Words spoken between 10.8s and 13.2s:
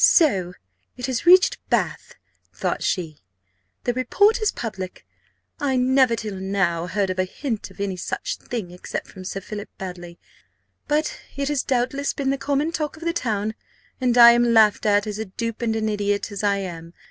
but it has doubtless been the common talk of the